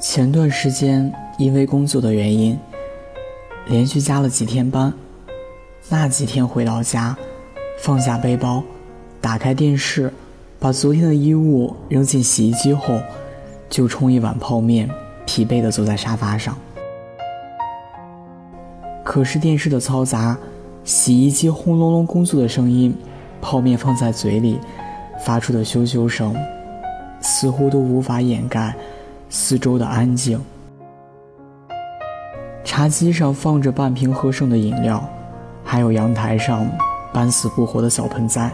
[0.00, 2.58] 前段时间因为工作的原因，
[3.66, 4.90] 连续加了几天班。
[5.90, 7.14] 那几天回到家，
[7.78, 8.64] 放下背包，
[9.20, 10.10] 打开电视，
[10.58, 12.98] 把昨天的衣物扔进洗衣机后，
[13.68, 14.88] 就冲一碗泡面，
[15.26, 16.56] 疲惫地坐在沙发上。
[19.04, 20.34] 可是电视的嘈杂，
[20.82, 22.96] 洗衣机轰隆隆工作的声音，
[23.42, 24.58] 泡面放在嘴里
[25.22, 26.34] 发出的咻咻声，
[27.20, 28.74] 似乎都无法掩盖。
[29.32, 30.40] 四周的安静，
[32.64, 35.08] 茶几上放着半瓶喝剩的饮料，
[35.64, 36.66] 还有阳台上
[37.12, 38.50] 半死不活的小盆栽。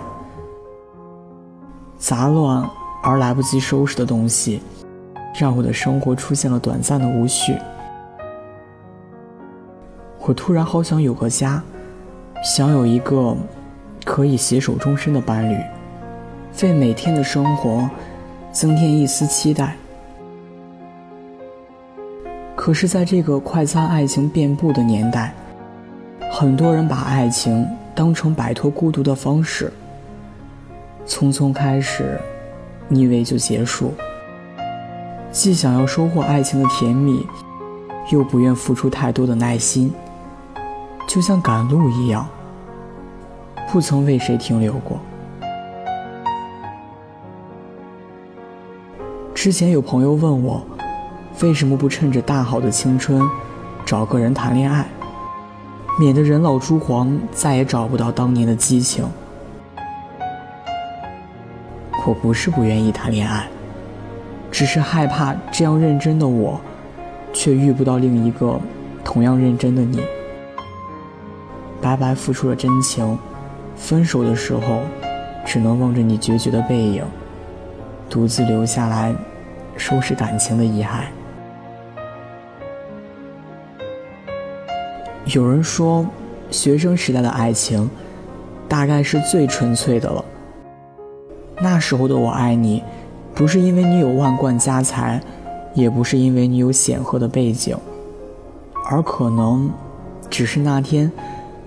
[1.97, 2.69] 杂乱
[3.03, 4.61] 而来不及收拾的东西，
[5.35, 7.57] 让我的生活出现了短暂的无序。
[10.21, 11.63] 我突然好想有个家，
[12.45, 13.35] 想有一个
[14.05, 15.59] 可以携手终身的伴侣，
[16.63, 17.89] 为每天的生活
[18.53, 19.75] 增添一丝期待。
[22.67, 25.33] 可是，在这个快餐爱情遍布的年代，
[26.33, 27.65] 很多人把爱情
[27.95, 29.73] 当成摆脱孤独的方式。
[31.07, 32.21] 匆匆开始，
[32.89, 33.95] 腻味就结束。
[35.31, 37.25] 既想要收获爱情的甜蜜，
[38.11, 39.95] 又不愿付出太多的耐心，
[41.07, 42.27] 就像赶路一样，
[43.71, 44.99] 不曾为谁停留过。
[49.33, 50.67] 之前有朋友问我。
[51.43, 53.23] 为什么不趁着大好的青春，
[53.85, 54.87] 找个人谈恋爱，
[56.01, 59.05] 免得人老珠黄，再也找不到当年的激情？
[62.07, 63.47] 我不是不愿意谈恋爱，
[64.51, 66.59] 只是害怕这样认真的我，
[67.35, 68.59] 却遇不到另一个
[69.05, 70.01] 同样认真的你，
[71.83, 73.19] 白白付出了真情，
[73.77, 74.81] 分手的时候，
[75.45, 77.05] 只能望着你决绝的背影，
[78.09, 79.15] 独自留下来，
[79.77, 81.05] 收拾感情的遗骸。
[85.27, 86.07] 有人说，
[86.51, 87.91] 学生时代的爱情，
[88.69, 90.25] 大概是最纯粹的了。
[91.61, 92.81] 那时候的我爱你，
[93.35, 95.21] 不是因为你有万贯家财，
[95.75, 97.77] 也不是因为你有显赫的背景，
[98.89, 99.69] 而可能，
[100.31, 101.11] 只是那天，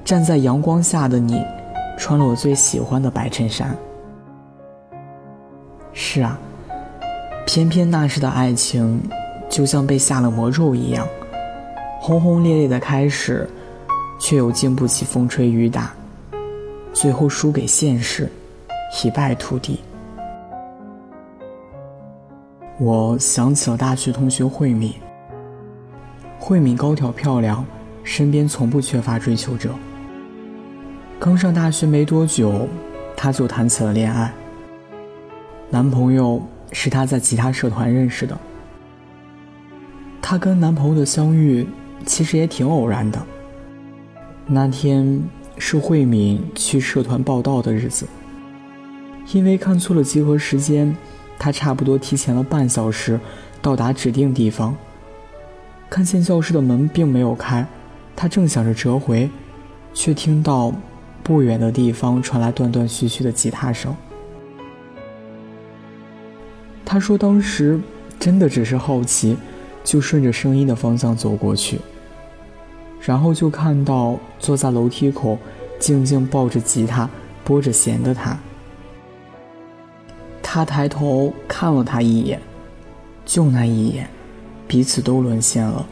[0.06, 1.44] 站在阳光下的你，
[1.98, 3.76] 穿了我最喜欢的白衬衫。
[5.92, 6.40] 是啊，
[7.46, 9.02] 偏偏那时的爱情，
[9.50, 11.06] 就像被下了魔咒一样。
[12.02, 13.48] 轰轰烈烈的开始，
[14.18, 15.94] 却又经不起风吹雨打，
[16.94, 18.28] 最后输给现实，
[19.04, 19.82] 一败涂地。
[22.80, 24.94] 我想起了大学同学慧敏。
[26.40, 27.66] 慧敏高挑漂亮，
[28.04, 29.70] 身边从不缺乏追求者。
[31.20, 32.66] 刚上大学没多久，
[33.16, 34.34] 她就谈起了恋爱。
[35.70, 38.36] 男朋友是她在吉他社团认识的。
[40.22, 41.68] 她跟男朋友的相遇。
[42.06, 43.22] 其实也挺偶然的。
[44.46, 45.22] 那天
[45.58, 48.08] 是慧敏去社团报道的日子，
[49.32, 50.96] 因为看错了集合时间，
[51.38, 53.20] 她差不多提前了半小时
[53.62, 54.76] 到达指定地方。
[55.90, 57.66] 看见教室的门并没有开，
[58.16, 59.30] 她正想着折回，
[59.94, 60.74] 却听到
[61.22, 63.96] 不远的地方传来断断续续的吉他声。
[66.84, 67.80] 她说当时
[68.20, 69.38] 真的只是好奇。
[69.90, 71.82] 就顺着声音的方向走过去，
[73.02, 75.36] 然后就看到坐在楼梯口，
[75.80, 77.10] 静静抱着吉他，
[77.44, 78.38] 拨着弦的他。
[80.44, 82.40] 他抬头看了他一眼，
[83.26, 84.08] 就那一眼，
[84.68, 85.84] 彼此都沦陷了。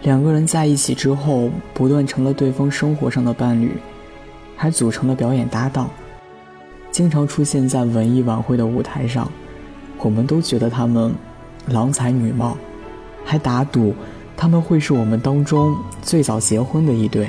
[0.00, 3.72] 两个人在一起之后，不断成了对方生活上的伴侣，
[4.56, 5.90] 还组成了表演搭档，
[6.90, 9.30] 经常出现在文艺晚会的舞台上。
[9.98, 11.14] 我们都觉得他们。
[11.68, 12.56] 郎才女貌，
[13.24, 13.94] 还打赌
[14.36, 17.28] 他们会是我们当中最早结婚的一对。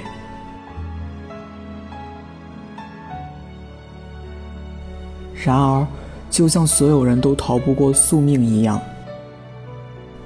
[5.33, 5.87] 然而，
[6.29, 8.81] 就像所有人都逃不过宿命一样，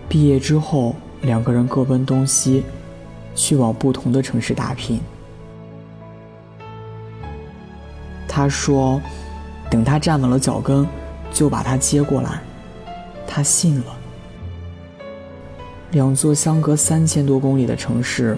[0.09, 2.63] 毕业之后，两个人各奔东西，
[3.35, 4.99] 去往不同的城市打拼。
[8.27, 8.99] 他说
[9.69, 10.87] ：“等他站稳了脚跟，
[11.31, 12.41] 就把他接过来。”
[13.27, 13.85] 他信了。
[15.91, 18.37] 两座相隔三千多公里的城市，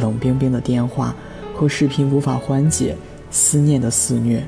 [0.00, 1.14] 冷冰冰的电话
[1.54, 2.96] 和视频无法缓解
[3.30, 4.44] 思念的肆虐。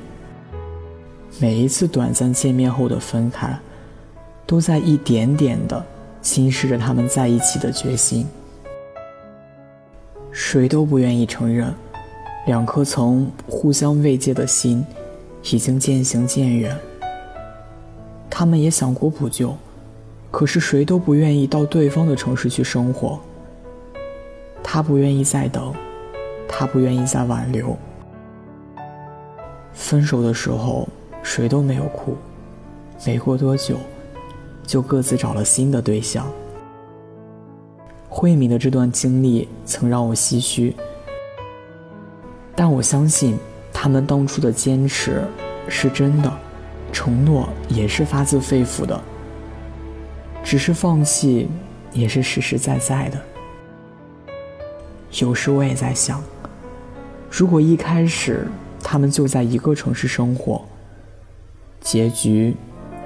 [1.39, 3.57] 每一次短暂见面后的分开，
[4.45, 5.83] 都在一点点的
[6.21, 8.27] 侵蚀着他们在一起的决心。
[10.31, 11.73] 谁都不愿意承认，
[12.45, 14.85] 两颗曾互相慰藉的心，
[15.49, 16.77] 已经渐行渐远。
[18.29, 19.55] 他们也想过补救。
[20.33, 23.19] 可是谁都不愿意到对方的城市去生活。
[24.63, 25.71] 他不愿意再等，
[26.47, 27.77] 他不愿意再挽留。
[29.73, 30.89] 分手的时候，
[31.21, 32.17] 谁都没有哭，
[33.05, 33.77] 没过多久，
[34.65, 36.25] 就各自找了新的对象。
[38.09, 40.75] 慧敏的这段经历曾让我唏嘘，
[42.55, 43.37] 但我相信
[43.71, 45.21] 他们当初的坚持
[45.69, 46.33] 是真的，
[46.91, 48.99] 承诺也是发自肺腑的，
[50.43, 51.49] 只是放弃
[51.91, 53.19] 也是实实在在的。
[55.19, 56.21] 有时我也在想，
[57.31, 58.47] 如果一开始
[58.81, 60.63] 他们就在一个城市生活，
[61.79, 62.55] 结局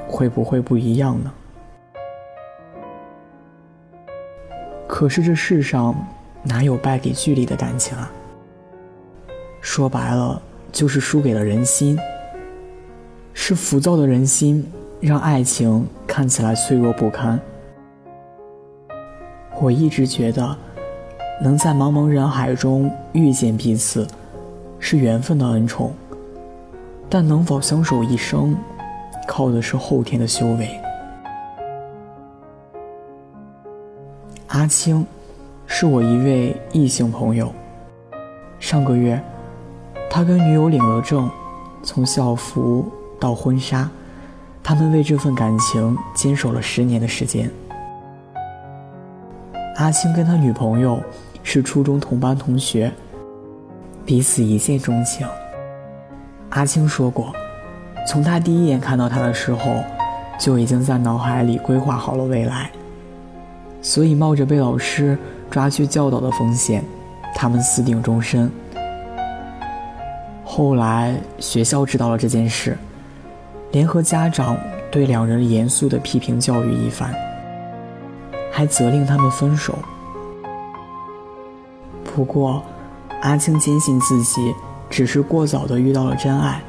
[0.07, 1.31] 会不会不一样呢？
[4.87, 5.95] 可是这世上
[6.43, 8.11] 哪有败给距离的感情啊？
[9.61, 10.41] 说白了，
[10.71, 11.99] 就是输给了人心。
[13.33, 14.65] 是浮躁的人心，
[14.99, 17.39] 让爱情看起来脆弱不堪。
[19.61, 20.55] 我一直觉得。
[21.39, 24.07] 能在茫茫人海中遇见彼此，
[24.79, 25.94] 是缘分的恩宠。
[27.07, 28.57] 但能否相守一生，
[29.27, 30.67] 靠的是后天的修为。
[34.47, 35.05] 阿青，
[35.67, 37.53] 是我一位异性朋友。
[38.59, 39.21] 上个月，
[40.09, 41.29] 他跟女友领了证，
[41.83, 42.83] 从校服
[43.19, 43.88] 到婚纱，
[44.67, 47.49] 他们为这份感情坚守了十年的时间。
[49.77, 51.01] 阿青跟他女朋友。
[51.49, 52.91] 是初中同班同学，
[54.05, 55.25] 彼此一见钟情。
[56.49, 57.31] 阿青说过，
[58.05, 59.81] 从他第一眼看到他的时候，
[60.37, 62.69] 就已经在脑海里规划好了未来。
[63.81, 65.17] 所以冒着被老师
[65.49, 66.83] 抓去教导的风险，
[67.33, 68.51] 他们私定终身。
[70.43, 72.77] 后来学校知道了这件事，
[73.77, 74.57] 联合家长
[74.89, 77.13] 对两人严肃的批评教育一番，
[78.51, 79.77] 还责令他们分手。
[82.03, 82.63] 不过，
[83.21, 84.51] 阿青坚信自己
[84.89, 86.59] 只是过早的遇到了真爱，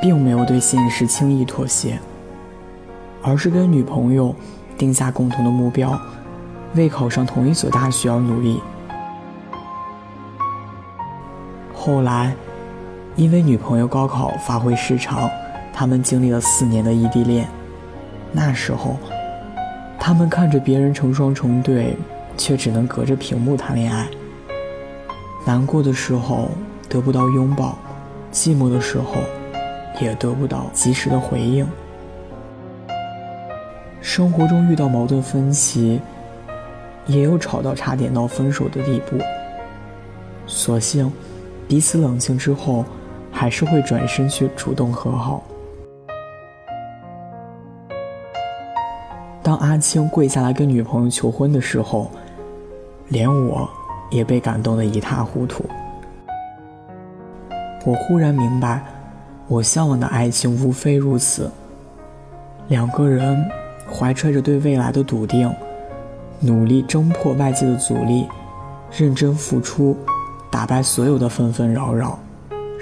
[0.00, 1.98] 并没有对现实轻易妥协，
[3.20, 4.32] 而是跟女朋友
[4.78, 6.00] 定下共同的目标，
[6.76, 8.62] 为考上同一所大学而努力。
[11.74, 12.32] 后来，
[13.16, 15.28] 因为女朋友高考发挥失常，
[15.74, 17.46] 他们经历了四年的异地恋。
[18.32, 18.96] 那时候，
[19.98, 21.94] 他们看着别人成双成对。
[22.36, 24.08] 却只能隔着屏幕谈恋爱。
[25.46, 26.50] 难过的时候
[26.88, 27.78] 得不到拥抱，
[28.32, 29.22] 寂寞的时候
[30.00, 31.64] 也得不到及时的回应。
[34.00, 36.00] 生活中遇到矛盾分歧，
[37.06, 39.16] 也有吵到差点闹分手的地步。
[40.48, 41.12] 所幸，
[41.68, 42.84] 彼此冷静之后，
[43.30, 45.40] 还是会转身去主动和好。
[49.54, 52.10] 当阿青跪下来跟女朋友求婚的时候。
[53.08, 53.68] 连我
[54.10, 55.62] 也被感动得一塌糊涂。
[57.84, 58.82] 我忽然明白，
[59.46, 61.50] 我向往的爱情无非如此：
[62.68, 63.44] 两个人
[63.92, 65.52] 怀揣着对未来的笃定，
[66.40, 68.26] 努力挣破外界的阻力，
[68.90, 69.94] 认真付出，
[70.50, 72.18] 打败所有的纷纷扰扰，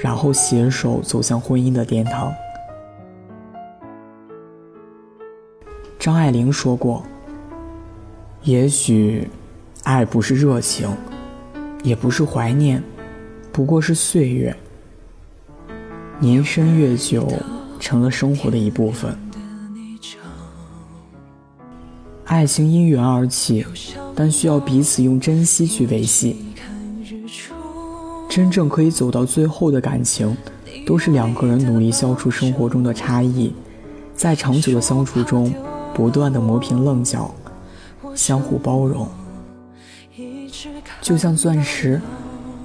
[0.00, 2.32] 然后携手走向婚姻的殿堂。
[6.02, 7.00] 张爱玲说过
[8.42, 9.30] ：“也许。”
[9.84, 10.88] 爱不是热情，
[11.84, 12.82] 也不是怀念，
[13.52, 14.56] 不过是岁月。
[16.18, 17.32] 年深月久，
[17.78, 19.16] 成了生活的一部分。
[22.24, 23.64] 爱情因缘而起，
[24.16, 26.44] 但需要彼此用珍惜去维系。
[28.28, 30.36] 真正可以走到最后的感情，
[30.84, 33.54] 都是两个人努力消除生活中的差异，
[34.16, 35.52] 在长久的相处中，
[35.94, 37.34] 不断的磨平棱角，
[38.14, 39.08] 相互包容。
[41.00, 42.00] 就像钻石，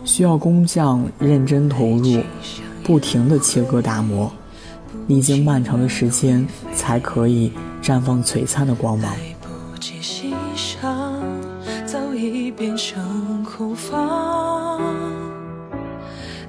[0.04, 2.22] 需要工匠认真投入，
[2.84, 4.32] 不停的切割打磨，
[5.08, 9.14] 历经漫长的时间，才可以绽放璀璨的光芒。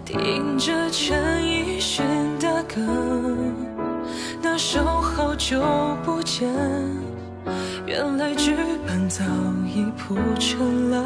[0.05, 1.38] 听着陈奕迅
[5.49, 5.59] 久
[6.05, 6.47] 不见，
[7.87, 8.55] 原来剧
[8.87, 9.25] 本早
[9.65, 11.03] 已铺成了。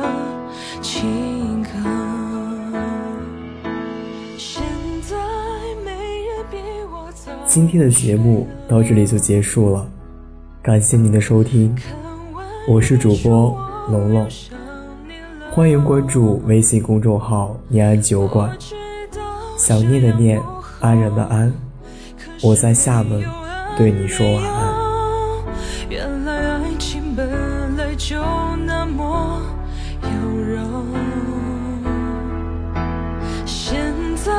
[0.80, 1.68] 情歌。
[7.46, 9.86] 今天的节目到这里就结束了，
[10.60, 11.72] 感谢您的收听，
[12.66, 13.56] 我是主播
[13.92, 14.26] 龙龙，
[15.52, 18.50] 欢迎关注微信公众号“念安酒馆”，
[19.56, 20.42] 想念的念，
[20.80, 21.54] 安然的安，
[22.42, 23.24] 我在厦门
[23.76, 24.72] 对你说晚安。
[27.94, 28.20] 就
[28.66, 29.40] 那么
[30.02, 30.58] 妖娆。
[33.46, 34.32] 现在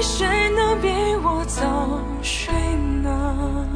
[0.00, 0.88] 谁能比
[1.22, 2.54] 我早睡
[3.02, 3.66] 呢？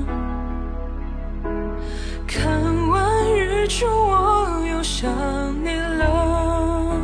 [2.26, 3.04] 看完
[3.36, 5.12] 日出，我又想
[5.62, 6.98] 你了。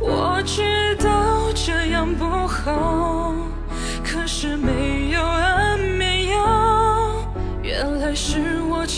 [0.00, 2.72] 我知道这样不好，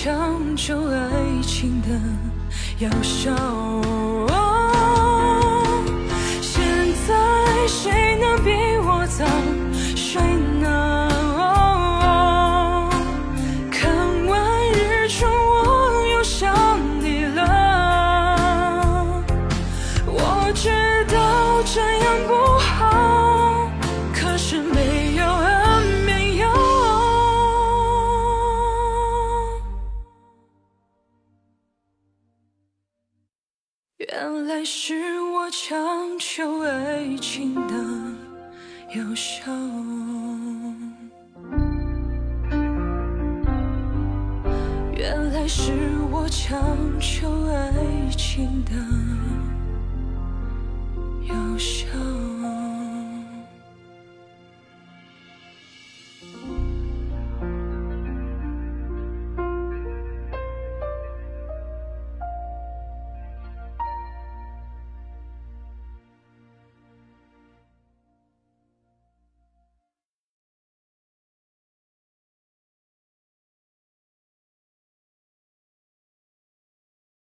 [0.05, 1.89] 强求爱情的
[2.85, 4.32] 药效。
[34.15, 37.75] 原来是我强求爱情的
[38.95, 39.51] 药效。
[44.95, 45.73] 原来是
[46.11, 46.63] 我强
[47.01, 47.73] 求爱
[48.15, 48.73] 情的
[51.27, 51.89] 药效。